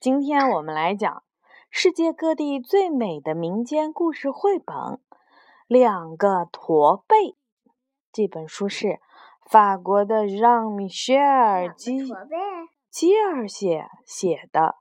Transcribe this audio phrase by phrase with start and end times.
[0.00, 1.22] 今天我们来讲
[1.70, 4.74] 世界各地最美的民间故事绘本
[5.68, 7.16] 《两个驼背》。
[8.10, 8.98] 这本书是
[9.48, 12.00] 法国的让·米歇尔·基
[12.90, 14.74] 基尔写写的，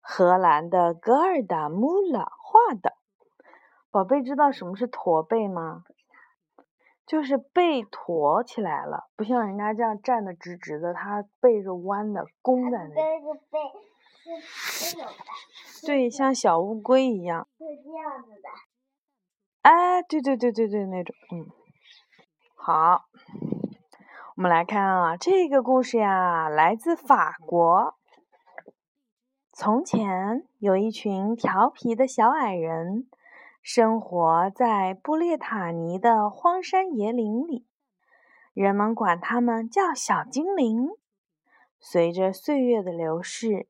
[0.00, 2.94] 荷兰的格尔达穆勒画的。
[3.90, 5.82] 宝贝，知道什么是驼背吗？
[7.08, 12.94] 就是背驼起来了，不像人家这样站的直直的，他背是弯的，弓在那。
[12.94, 13.58] 背着背
[14.26, 14.98] 是。
[15.86, 17.48] 对，像小乌龟一样。
[17.56, 18.48] 是这样子的。
[19.62, 21.46] 哎，对对对对对，那种，嗯。
[22.54, 23.06] 好，
[24.36, 27.94] 我们来看啊，这个故事呀，来自法国。
[29.54, 33.08] 从前有一群调皮的小矮人。
[33.70, 37.66] 生活在布列塔尼的荒山野岭里，
[38.54, 40.88] 人们管他们叫小精灵。
[41.78, 43.68] 随着岁月的流逝，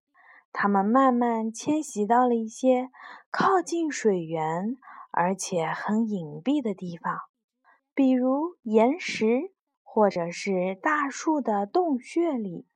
[0.52, 2.90] 他们慢慢迁徙到了一些
[3.32, 4.76] 靠近水源
[5.10, 7.18] 而且很隐蔽的地方，
[7.92, 12.68] 比如岩石或者是大树的洞穴里。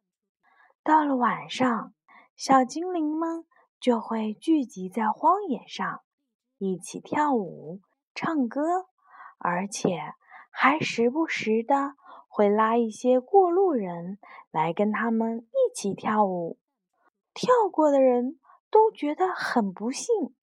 [0.82, 1.94] 到了晚上，
[2.34, 3.44] 小精灵们
[3.78, 6.00] 就会聚集在荒野上。
[6.64, 7.80] 一起跳舞、
[8.14, 8.86] 唱歌，
[9.38, 9.98] 而且
[10.48, 11.94] 还时不时的
[12.28, 14.20] 会拉一些过路人
[14.52, 16.60] 来跟他们一起跳舞。
[17.34, 18.38] 跳过的人
[18.70, 20.36] 都觉得很不幸，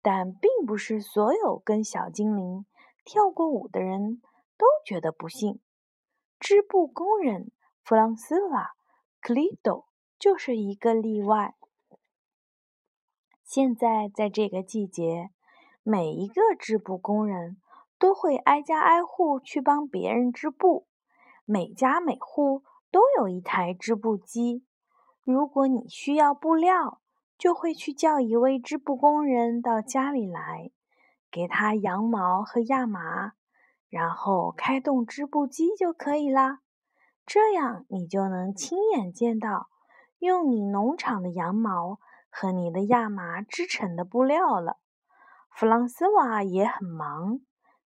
[0.00, 2.64] 但并不是所有跟小精灵
[3.04, 4.22] 跳过舞的人
[4.56, 5.60] 都觉得不幸。
[6.38, 7.50] 织布工人
[7.82, 8.60] 弗朗斯瓦·
[9.20, 9.88] 克里多
[10.20, 11.56] 就是一个例外。
[13.54, 15.28] 现在在这个季节，
[15.82, 17.58] 每一个织布工人
[17.98, 20.86] 都会挨家挨户去帮别人织布。
[21.44, 24.64] 每家每户都有一台织布机。
[25.22, 27.02] 如果你需要布料，
[27.36, 30.70] 就会去叫一位织布工人到家里来，
[31.30, 33.32] 给他羊毛和亚麻，
[33.90, 36.60] 然后开动织布机就可以啦。
[37.26, 39.68] 这样你就能亲眼见到
[40.20, 41.98] 用你农场的羊毛。
[42.34, 44.78] 和你的亚麻织成的布料了。
[45.50, 47.40] 弗朗斯瓦也很忙，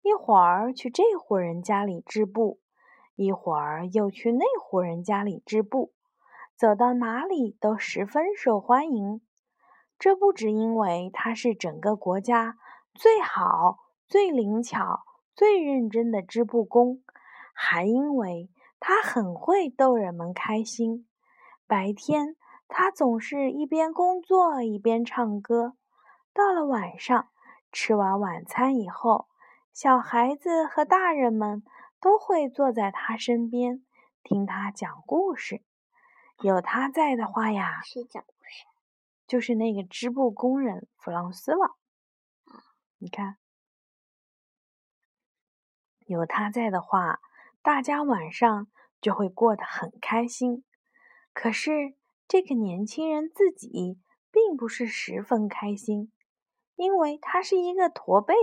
[0.02, 2.60] 一会儿去这户人家里织布，
[3.16, 5.92] 一会儿又去那户人家里织布，
[6.54, 9.20] 走到哪里都十分受欢迎。
[9.98, 12.56] 这不只因为他是整个国家
[12.94, 15.00] 最好、最灵巧、
[15.34, 17.02] 最认真的织布工，
[17.52, 21.08] 还因为他很会逗人们开心。
[21.66, 22.36] 白天。
[22.70, 25.74] 他总是一边工作一边唱歌。
[26.34, 27.30] 到了晚上，
[27.72, 29.26] 吃完晚餐以后，
[29.72, 31.64] 小孩子和大人们
[31.98, 33.84] 都会坐在他身边
[34.22, 35.62] 听他讲故事。
[36.40, 38.66] 有他在的话呀，谁讲故事？
[39.26, 41.74] 就是那个织布工人弗朗斯了。
[42.98, 43.38] 你看，
[46.00, 47.20] 有他在的话，
[47.62, 48.68] 大家晚上
[49.00, 50.64] 就会过得很开心。
[51.32, 51.96] 可是。
[52.28, 53.98] 这个年轻人自己
[54.30, 56.12] 并不是十分开心，
[56.76, 58.34] 因为他是一个驼背，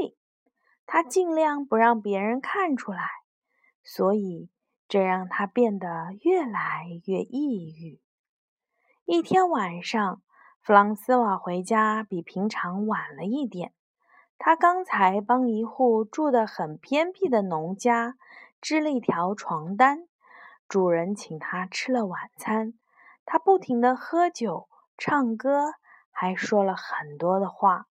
[0.87, 3.07] 他尽量不让别人看出来，
[3.83, 4.49] 所以
[4.87, 5.87] 这让他变得
[6.21, 8.01] 越来越抑郁。
[9.05, 10.23] 一天晚上，
[10.63, 13.71] 弗朗斯瓦回家比平常晚了一点，
[14.39, 18.15] 他刚才帮一户住得很偏僻的农家
[18.59, 20.07] 织了一条床单，
[20.67, 22.73] 主人请他吃了晚餐。
[23.25, 25.73] 他不停地喝酒、唱歌，
[26.11, 27.87] 还说了很多的话。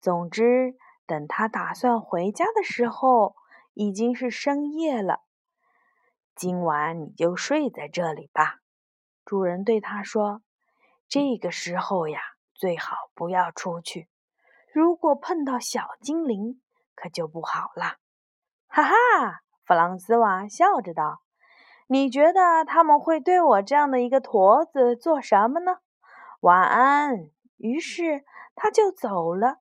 [0.00, 0.74] 总之，
[1.06, 3.34] 等他打算回家的时候，
[3.72, 5.20] 已经是深夜了。
[6.34, 8.58] 今晚你就睡在这里吧，
[9.24, 10.42] 主人对他说。
[11.08, 12.20] 这个时候呀，
[12.54, 14.08] 最好不要出去。
[14.72, 16.60] 如果碰到小精灵，
[16.94, 17.96] 可就不好了。
[18.66, 18.92] 哈哈，
[19.64, 21.23] 弗朗斯瓦笑着道。
[21.86, 25.78] 你觉得他们会对我这样的一个驼子做什么呢？
[26.40, 27.30] 晚安。
[27.56, 29.58] 于是他就走了。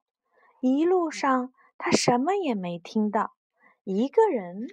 [0.61, 3.33] 一路上他什么也没听到，
[3.83, 4.67] 一个人。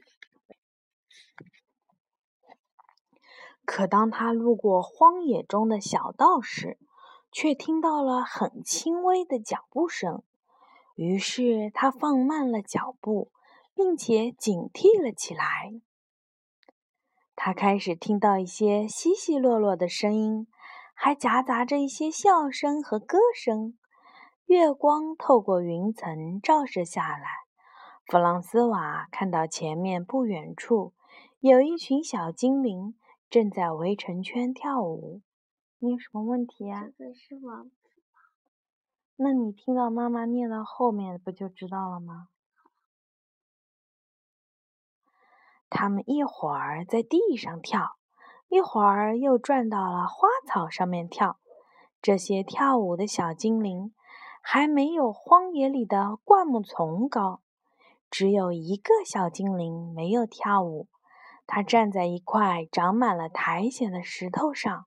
[3.64, 6.78] 可当他路过荒野中的小道时，
[7.30, 10.22] 却听到了很轻微的脚步声。
[10.94, 13.30] 于是他放慢了脚步，
[13.74, 15.80] 并且警惕了起来。
[17.42, 20.46] 他开始听到一些稀稀落落的声音，
[20.92, 23.78] 还夹杂着一些笑声和歌声。
[24.44, 27.24] 月光透过云层照射下来，
[28.04, 30.92] 弗朗斯瓦看到前面不远处
[31.38, 32.94] 有一群小精灵
[33.30, 35.22] 正在围成圈跳舞。
[35.78, 36.90] 你有什么问题呀？
[36.98, 37.70] 这个是王。
[39.16, 42.28] 那你听到妈妈念到后面，不就知道了吗？
[45.70, 47.92] 他们一会儿在地上跳，
[48.48, 51.38] 一会儿又转到了花草上面跳。
[52.02, 53.94] 这些跳舞的小精灵
[54.42, 57.40] 还没有荒野里的灌木丛高。
[58.10, 60.88] 只有一个小精灵没有跳舞，
[61.46, 64.86] 他站在一块长满了苔藓的石头上，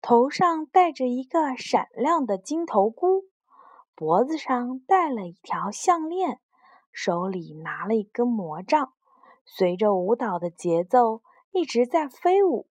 [0.00, 3.24] 头上戴着一个闪亮的金头箍，
[3.94, 6.40] 脖子上戴了一条项链，
[6.90, 8.94] 手里拿了一根魔杖。
[9.46, 11.22] 随着舞蹈的节奏
[11.52, 12.68] 一直在飞舞。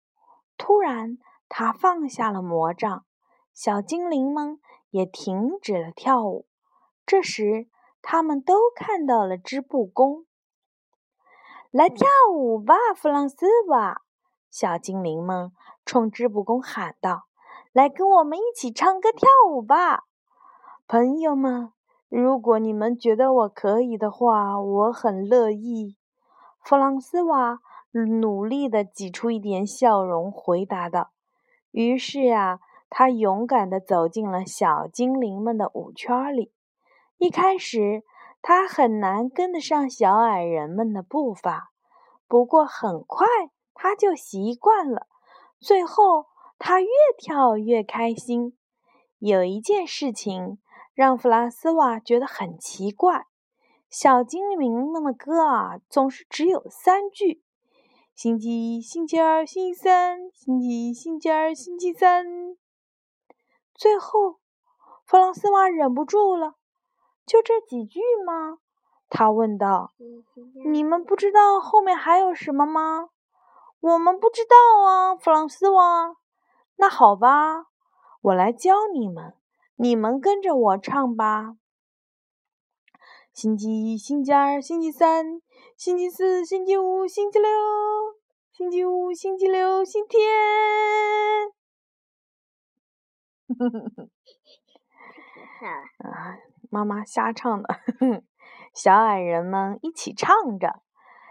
[0.58, 1.16] 突然，
[1.48, 3.04] 他放下了魔杖，
[3.54, 4.60] 小精灵们
[4.90, 6.46] 也停止了跳舞。
[7.06, 7.68] 这时，
[8.02, 10.26] 他们都看到了织布工。
[11.70, 14.02] 来跳舞吧，弗朗斯瓦！
[14.50, 15.50] 小精灵们
[15.84, 17.24] 冲织布工喊道
[17.72, 20.04] ：“来跟我们一起唱歌跳舞吧，
[20.86, 21.72] 朋友们！
[22.08, 25.96] 如果你们觉得我可以的话，我很乐意。”
[26.64, 27.58] 弗朗斯瓦
[27.92, 31.10] 努力地挤出一点笑容，回答道
[31.70, 32.58] ：“于是啊，
[32.88, 36.54] 他勇敢地走进了小精灵们的舞圈里。
[37.18, 38.02] 一开始，
[38.40, 41.70] 他很难跟得上小矮人们的步伐，
[42.26, 43.26] 不过很快
[43.74, 45.06] 他就习惯了。
[45.60, 46.24] 最后，
[46.58, 46.88] 他越
[47.18, 48.56] 跳越开心。
[49.18, 50.58] 有一件事情
[50.94, 53.26] 让弗拉斯瓦觉得很奇怪。”
[53.96, 57.44] 小精灵们的歌啊，总是只有三句：
[58.12, 62.26] 星期一、星期二、星期三；星期一、星期二、星期三。
[63.72, 64.40] 最后，
[65.06, 66.54] 弗朗斯瓦忍不住了
[67.24, 68.58] ：“就这几句吗？”
[69.08, 69.92] 他问道。
[70.66, 73.10] “你们不知道后面还有什么吗
[73.78, 74.56] ？”“我们不知道
[74.88, 76.16] 啊，弗朗斯瓦。
[76.78, 77.66] ”“那好吧，
[78.22, 79.34] 我来教你们，
[79.76, 81.54] 你们跟着我唱吧。”
[83.34, 85.40] 星期一、星期二、星期三、
[85.76, 87.50] 星期四、星期五、星期六、
[88.52, 90.30] 星期五、星期六、星期天。
[95.98, 96.38] 啊，
[96.70, 97.68] 妈妈瞎唱的。
[98.72, 100.82] 小矮人们一起唱着，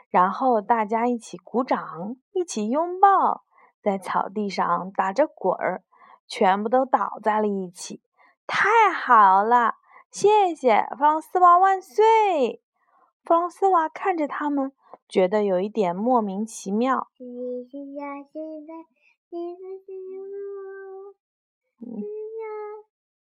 [0.10, 3.46] 然后大家一起鼓掌，一起拥抱，
[3.82, 5.86] 在草地上打着滚儿，
[6.28, 8.02] 全部都倒在了一起。
[8.46, 9.76] 太好了！
[10.14, 12.62] 谢谢，弗朗斯瓦万岁！
[13.24, 14.72] 弗朗斯瓦看着他们，
[15.10, 17.08] 觉得有一点莫名其妙。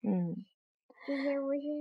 [0.02, 0.38] 嗯，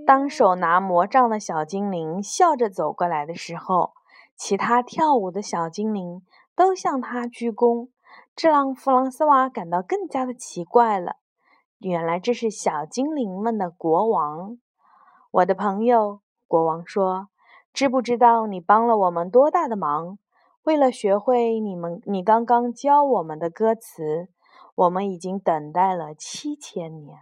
[0.05, 3.93] 当手拿魔杖的小精灵笑着走过来的时候，
[4.35, 6.21] 其他跳舞的小精灵
[6.55, 7.89] 都向他鞠躬，
[8.35, 11.15] 这让弗朗斯瓦感到更加的奇怪了。
[11.79, 14.59] 原来这是小精灵们的国王。
[15.31, 17.29] 我的朋友，国王说
[17.71, 20.17] ：“知不知道你帮了我们多大的忙？
[20.63, 24.29] 为了学会你们，你刚刚教我们的歌词，
[24.73, 27.15] 我们已经等待了七千年。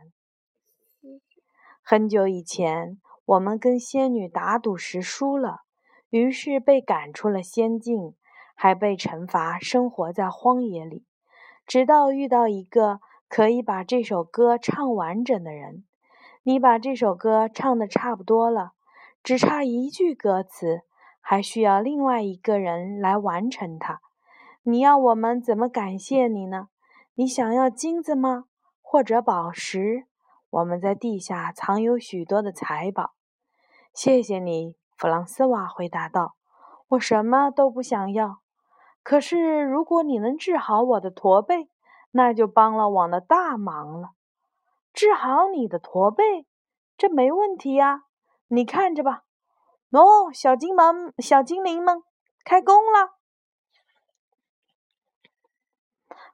[1.84, 5.64] 很久以前，我们跟仙女打赌时输了，
[6.10, 8.16] 于是被赶出了仙境，
[8.56, 11.04] 还被惩罚生活在荒野里，
[11.66, 15.84] 直到遇到一个可以把这首歌唱完整的人。”
[16.48, 18.72] 你把这首歌唱的差不多了，
[19.22, 20.84] 只差一句歌词，
[21.20, 24.00] 还需要另外一个人来完成它。
[24.64, 26.70] 你要我们怎么感谢你呢？
[27.16, 28.46] 你想要金子吗？
[28.82, 30.06] 或者宝石？
[30.50, 33.12] 我们在地下藏有许多的财宝。
[33.94, 36.36] 谢谢你，弗朗斯瓦回答道。
[36.92, 38.38] 我什么都不想要，
[39.04, 41.68] 可是如果你能治好我的驼背，
[42.12, 44.12] 那就帮了我的大忙了。
[44.98, 46.48] 治好你的驼背，
[46.98, 48.06] 这没问题呀！
[48.48, 49.26] 你看着吧。
[49.92, 52.02] 喏，小精们、小精灵们，
[52.44, 53.12] 开工了。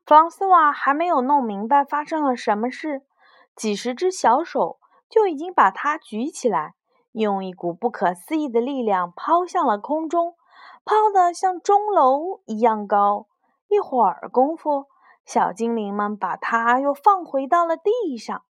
[0.05, 3.05] 弗朗斯瓦还没有弄明白发生了什么事，
[3.53, 4.79] 几十只小手
[5.09, 6.75] 就已经把它举起来，
[7.11, 10.37] 用一股不可思议的力量抛向了空中，
[10.85, 13.27] 抛得像钟楼一样高。
[13.67, 14.85] 一会儿功夫，
[15.25, 18.45] 小精灵们把它又放回到了地上。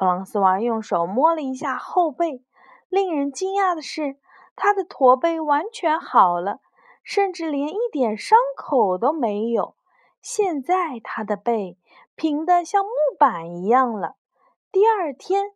[0.00, 2.42] 弗朗斯瓦用手摸了一下后背，
[2.88, 4.16] 令人惊讶的是，
[4.56, 6.60] 他的驼背完全好了，
[7.02, 9.74] 甚至连一点伤口都没有。
[10.22, 11.76] 现在他的背
[12.14, 14.14] 平的像木板一样了。
[14.72, 15.50] 第二天，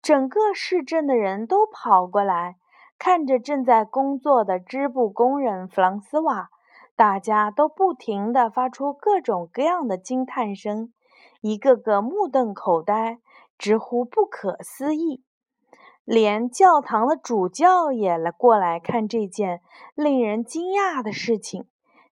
[0.00, 2.56] 整个市镇的人都跑过来，
[2.98, 6.48] 看着正在工作的织布工人弗朗斯瓦，
[6.96, 10.90] 大家都不停地发出各种各样的惊叹声。
[11.42, 13.18] 一个个目瞪口呆，
[13.60, 15.22] 直呼不可思议。
[16.06, 19.60] 连教堂的主教也来过来看这件
[19.94, 21.68] 令人惊讶的事情。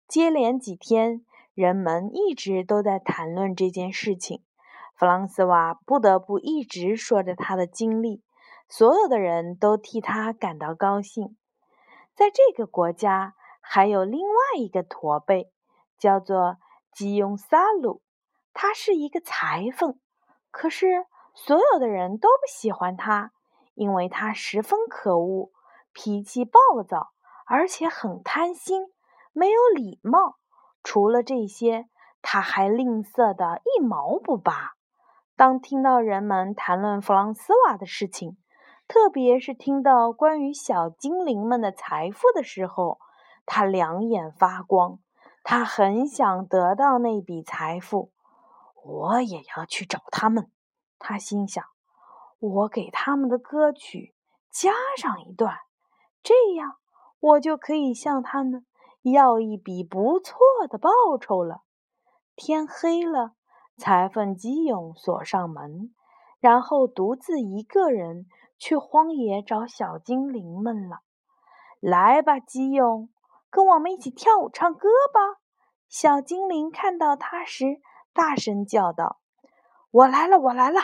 [0.06, 1.24] 接连几天，
[1.54, 4.44] 人们一直都在谈论这件事情。
[4.94, 8.22] 弗朗斯瓦不得不一直说着他的经历，
[8.68, 11.34] 所有的人都替他感到高兴。
[12.14, 15.50] 在这个国家，还有另外一个驼背，
[15.98, 16.58] 叫做
[16.92, 18.02] 吉永萨鲁，
[18.52, 19.98] 他是一个裁缝，
[20.50, 21.06] 可是
[21.44, 23.32] 所有的人都不喜欢他。
[23.74, 25.52] 因为他十分可恶，
[25.92, 27.12] 脾气暴躁，
[27.46, 28.88] 而且很贪心，
[29.32, 30.34] 没有礼貌。
[30.82, 31.88] 除了这些，
[32.20, 34.72] 他还吝啬的一毛不拔。
[35.36, 38.36] 当听到人们谈论弗朗斯瓦的事情，
[38.88, 42.98] 特别是听到关于小精灵们的财富的时候，
[43.46, 44.98] 他两眼发光。
[45.44, 48.10] 他很想得到那笔财富。
[48.82, 50.50] 我也要去找他们，
[50.98, 51.64] 他心想。
[52.40, 54.14] 我给他们的歌曲
[54.50, 55.56] 加上一段，
[56.22, 56.76] 这样
[57.18, 58.64] 我就可以向他们
[59.02, 60.38] 要一笔不错
[60.68, 60.90] 的报
[61.20, 61.62] 酬了。
[62.36, 63.32] 天黑了，
[63.76, 65.92] 裁缝基勇锁上门，
[66.38, 68.26] 然后独自一个人
[68.56, 71.00] 去荒野找小精灵们了。
[71.80, 73.08] 来吧，基勇，
[73.50, 75.40] 跟我们一起跳舞唱歌吧！
[75.88, 77.80] 小精灵看到他时，
[78.12, 79.18] 大声叫道
[79.98, 80.80] ：“我来了，我来了！”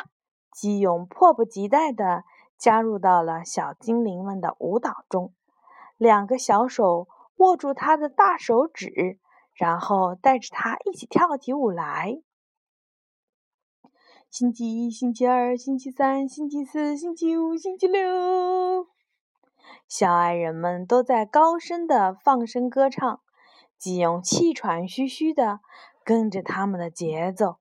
[0.51, 2.25] 基勇迫不及待地
[2.59, 5.33] 加入到了小精灵们的舞蹈中，
[5.97, 7.07] 两个小手
[7.37, 9.21] 握住他的大手指，
[9.53, 12.21] 然后带着他一起跳起舞来。
[14.31, 18.89] 星期一、星期二、星期三、星期四、星期五、星期六，
[19.87, 23.21] 小矮人们都在高声的放声歌唱。
[23.79, 25.61] 基勇气喘吁吁地
[26.05, 27.59] 跟着他们的节奏。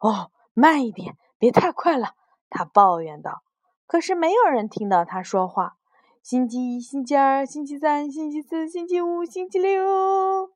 [0.00, 1.16] 哦，慢一点。
[1.38, 2.14] 别太快了，
[2.50, 3.42] 他抱怨道。
[3.86, 5.76] 可是没有人听到他说话。
[6.22, 10.50] 星期一、星期二、星期三、星期四、星期五、星期六，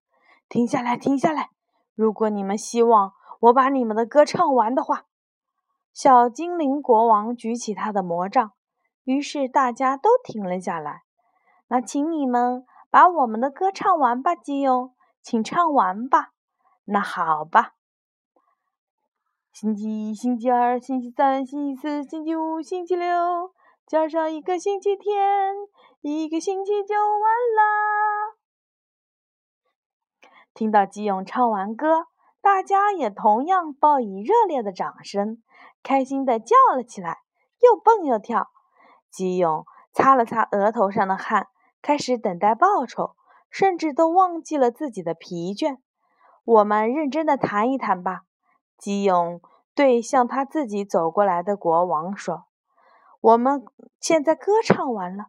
[0.49, 1.49] 停下来，停下来！
[1.95, 5.07] 如果你们希望我把你们的歌唱完的话，
[5.95, 8.53] 小精灵国王举起他的魔杖，
[9.05, 11.05] 于是大家都停了下来。
[11.69, 16.33] 那请你们把我们的歌唱完吧，基友，请唱完吧。
[16.85, 17.74] 那好吧。
[19.55, 23.53] 星期一、星期二、星期三、星期四、星期五、星期六，
[23.87, 25.55] 加上一个星期天，
[26.01, 28.35] 一个星期就完啦。
[30.53, 32.07] 听到基勇唱完歌，
[32.43, 35.41] 大家也同样报以热烈的掌声，
[35.85, 37.19] 开心的叫了起来，
[37.61, 38.49] 又蹦又跳。
[39.09, 41.47] 基勇擦了擦额头上的汗，
[41.81, 43.15] 开始等待报酬，
[43.51, 45.79] 甚至都忘记了自己的疲倦。
[46.45, 48.23] 我们认真的谈一谈吧。
[48.85, 49.41] 基勇
[49.75, 52.45] 对向他自己走过来的国王说
[53.19, 53.65] ：“我们
[53.99, 55.29] 现在歌唱完了，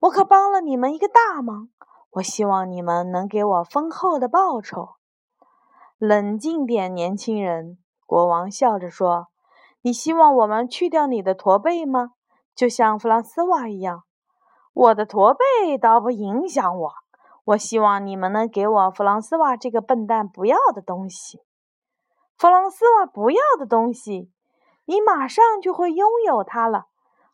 [0.00, 1.68] 我可帮了你们一个大忙。
[2.12, 4.94] 我希望你们能给我丰厚的报酬。”
[6.00, 7.76] 冷静点，年轻人，
[8.06, 9.26] 国王笑着说
[9.84, 12.12] ：“你希望我们去掉你的驼背吗？
[12.54, 14.04] 就像弗朗斯瓦一样？
[14.72, 16.92] 我的驼背倒不影响我。
[17.44, 21.42] 我希望你们能给我弗朗斯瓦这个笨蛋不要的东西。”
[22.36, 24.30] 弗朗斯瓦不要的东西，
[24.84, 26.86] 你马上就会拥有它了。”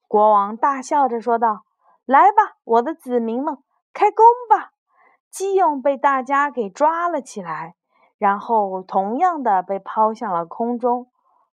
[0.06, 1.64] 国王大笑着说道。
[2.04, 3.58] “来吧，我的子民们，
[3.92, 4.72] 开工吧！”
[5.30, 7.74] 基勇被大家给抓了起来，
[8.18, 11.10] 然后同样的被抛向了空中。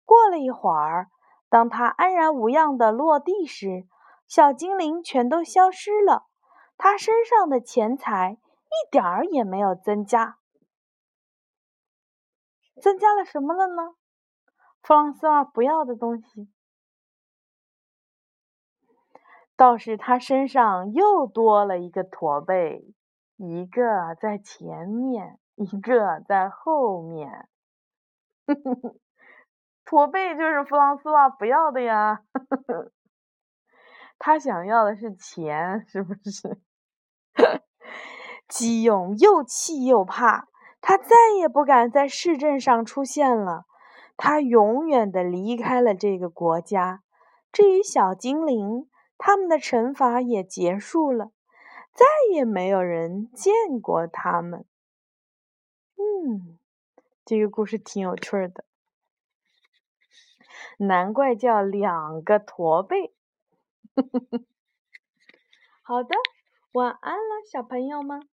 [0.04, 1.08] 过了一会儿，
[1.50, 3.86] 当他安然无恙的落地时，
[4.26, 6.26] 小精灵全都消失了，
[6.78, 10.36] 他身上的钱财一点儿也没有增加。
[12.80, 13.94] 增加了什么了呢？
[14.82, 16.48] 弗朗斯瓦不要的东西，
[19.56, 22.94] 倒是他身上又多了一个驼背，
[23.36, 27.48] 一个在前面，一个在后面。
[29.84, 32.22] 驼背就是弗朗斯瓦不要的呀，
[34.18, 36.60] 他想要的是钱，是不是？
[38.48, 40.46] 基勇又气又怕。
[40.88, 43.66] 他再也不敢在市镇上出现了，
[44.16, 47.02] 他永远的离开了这个国家。
[47.50, 48.88] 至于小精灵，
[49.18, 51.32] 他们的惩罚也结束了，
[51.92, 54.64] 再也没有人见过他们。
[55.96, 56.56] 嗯，
[57.24, 58.64] 这个故事挺有趣的，
[60.78, 63.12] 难怪叫两个驼背。
[65.82, 66.14] 好的，
[66.70, 68.28] 晚安了，小朋友们。